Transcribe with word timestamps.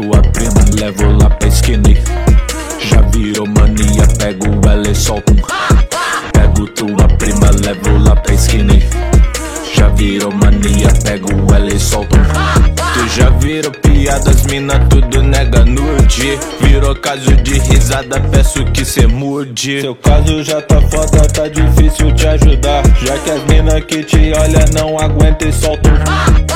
sua 0.00 0.22
prima, 0.32 0.64
levo 0.78 1.12
lá 1.18 1.28
pra 1.28 1.48
skinny. 1.48 1.96
Já 2.80 3.00
virou 3.12 3.46
mania, 3.46 4.06
pego 4.18 4.46
ela 4.68 4.88
e 4.88 4.94
solto 4.94 5.32
um. 5.32 5.42
Pego 6.32 6.66
tua 6.68 7.08
prima, 7.18 7.50
levo 7.62 7.98
lá 7.98 8.16
pra 8.16 8.34
skinny. 8.34 8.82
Já 9.74 9.88
virou 9.88 10.32
mania, 10.32 10.88
pego 11.04 11.30
ela 11.54 11.68
e 11.68 11.78
solto 11.78 12.16
um. 12.16 12.22
Tu 12.94 13.08
já 13.14 13.28
virou 13.30 13.72
piadas, 13.72 14.42
mina, 14.44 14.78
tudo 14.88 15.22
nega 15.22 15.64
nude. 15.64 16.38
Virou 16.60 16.94
caso 16.96 17.36
de 17.36 17.58
risada, 17.58 18.20
peço 18.20 18.64
que 18.66 18.84
cê 18.84 19.06
mude. 19.06 19.82
Seu 19.82 19.94
caso 19.94 20.42
já 20.42 20.62
tá 20.62 20.80
foda, 20.80 21.26
tá 21.28 21.46
difícil 21.48 22.14
te 22.14 22.26
ajudar. 22.26 22.82
Já 23.04 23.18
que 23.18 23.30
as 23.30 23.44
mina 23.44 23.80
que 23.80 24.02
te 24.02 24.32
olha 24.34 24.64
não 24.72 24.98
aguenta 24.98 25.46
e 25.46 25.52
solta 25.52 25.90
um. 25.90 26.49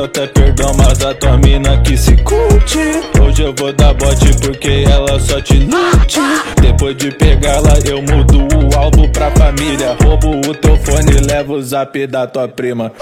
Peço 0.00 0.04
até 0.04 0.26
perdão, 0.28 0.72
mas 0.74 1.02
a 1.04 1.12
tua 1.14 1.36
mina 1.36 1.76
que 1.82 1.96
se 1.96 2.16
curte. 2.16 2.78
Hoje 3.20 3.42
eu 3.42 3.54
vou 3.54 3.72
dar 3.72 3.92
bote 3.92 4.34
porque 4.40 4.84
ela 4.88 5.20
só 5.20 5.40
te 5.42 5.58
lute. 5.58 6.20
Depois 6.60 6.96
de 6.96 7.10
pegá-la, 7.10 7.74
eu 7.84 8.00
mudo 8.00 8.38
o 8.38 8.78
alvo 8.78 9.08
pra 9.10 9.30
família. 9.32 9.96
Roubo 10.02 10.36
o 10.48 10.54
teu 10.54 10.76
fone 10.78 11.12
e 11.12 11.20
levo 11.26 11.54
o 11.54 11.62
zap 11.62 12.06
da 12.06 12.26
tua 12.26 12.48
prima. 12.48 12.92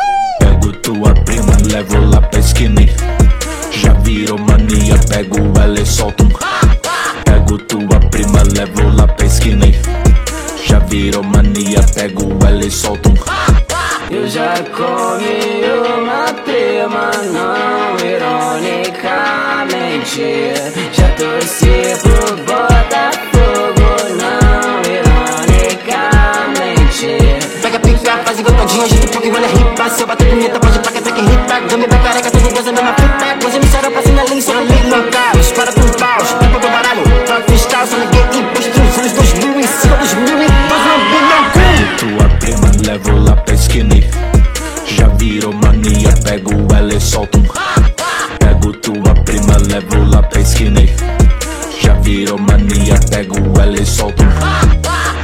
Pego 0.41 0.73
tua 0.73 1.15
prima, 1.25 1.53
levo 1.71 2.05
lá 2.11 2.21
pra 2.21 2.41
esquina. 2.41 2.81
Já 3.71 3.93
virou 3.93 4.39
mania, 4.39 4.99
pego 5.09 5.39
ela 5.63 5.81
e 5.81 5.87
solto 5.87 6.25
um. 6.25 6.31
Pego 7.25 7.59
tua 7.59 8.01
prima, 8.11 8.43
levo 8.43 8.97
lá 8.97 9.07
pra 9.07 9.27
esquina. 9.27 9.67
Já 10.67 10.81
virou 10.81 11.23
mania, 11.23 11.81
pego 11.95 12.39
ela 12.45 12.65
e 12.65 12.71
solto 12.71 13.11
um. 13.11 13.15
Eu 14.11 14.27
já 14.27 14.55
comi 14.75 15.63
uma 15.99 16.33
Já 20.19 21.07
torci 21.11 21.95
pro 22.03 22.35
Botafogo, 22.39 23.87
não 24.19 24.83
ironicamente. 24.83 27.07
Pega 27.63 27.79
pica, 27.79 28.19
faz 28.25 28.41
engotadinha, 28.41 28.89
gente 28.89 29.07
pouco 29.07 29.29
igual 29.29 29.45
a 29.45 29.47
ripa. 29.47 29.89
Se 29.89 30.01
eu 30.01 30.09
bater 30.09 30.29
punheta, 30.29 30.59
pode 30.59 30.81
pra 30.81 30.91
que 30.91 31.03
que 31.03 31.21
irrita 31.21 31.61
Gami 31.71 31.87
da 31.87 31.99
careca, 31.99 32.33
tudo 32.33 32.53
Deus 32.53 32.67
é 32.67 32.73
mesma 32.73 32.95
fita. 32.95 33.39
Coisa 33.41 33.61
me 33.61 33.67
será 33.69 33.89
pra 33.93 34.03
cima, 34.03 34.25
linha, 34.25 34.43
só 34.43 34.59
ali 34.59 34.83
no 34.89 35.05
caos. 35.09 35.53
Para 35.53 35.73
com 35.73 35.83
paus, 35.83 36.33
pipa 36.33 36.59
do 36.59 36.69
baralho 36.69 37.05
Pra 37.25 37.41
fiscal, 37.43 37.87
só 37.87 37.97
ninguém 37.97 38.27
imposto 38.41 38.77
nos 38.81 38.99
anos 38.99 39.13
2000 39.13 39.61
Em 39.61 39.63
cima 39.63 39.97
dos 39.99 40.15
mil 40.15 40.43
e 40.43 40.49
dois 40.49 40.83
no 40.83 40.99
bilhão 41.13 41.45
Tua 42.19 42.29
prima, 42.41 42.73
levo 42.85 43.17
lá 43.25 43.37
pra 43.37 43.55
esquina. 43.55 43.95
Já 44.85 45.07
virou 45.11 45.53
mania, 45.53 46.13
pego 46.25 46.51
ela 46.51 46.68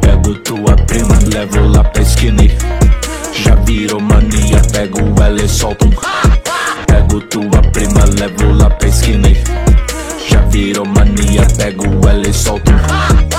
Pego 0.00 0.34
tua 0.37 0.77
prima, 0.87 1.19
levo 1.33 1.69
lá 1.69 1.84
pra 1.84 2.03
esquina. 2.03 2.42
Já 3.33 3.55
virou 3.56 4.00
mania, 4.00 4.61
pego 4.73 5.00
ela 5.23 5.42
e 5.42 5.48
solto 5.48 5.87
um. 5.87 5.91
Pego 6.87 7.20
tua 7.22 7.62
prima, 7.72 8.05
levo 8.19 8.53
lá 8.53 8.70
pra 8.70 8.89
esquina. 8.89 9.28
Já 10.28 10.41
virou 10.50 10.87
mania, 10.87 11.47
pego 11.56 11.84
ela 12.09 12.28
e 12.28 12.33
solto 12.33 12.70
um. 12.70 13.33